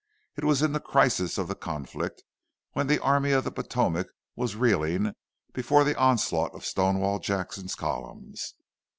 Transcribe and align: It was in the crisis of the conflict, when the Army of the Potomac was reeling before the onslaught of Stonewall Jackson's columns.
It 0.35 0.43
was 0.43 0.63
in 0.63 0.71
the 0.71 0.79
crisis 0.79 1.37
of 1.37 1.47
the 1.47 1.53
conflict, 1.53 2.23
when 2.71 2.87
the 2.87 2.99
Army 3.03 3.33
of 3.33 3.43
the 3.43 3.51
Potomac 3.51 4.07
was 4.35 4.55
reeling 4.55 5.13
before 5.53 5.83
the 5.83 5.95
onslaught 5.95 6.55
of 6.55 6.65
Stonewall 6.65 7.19
Jackson's 7.19 7.75
columns. 7.75 8.55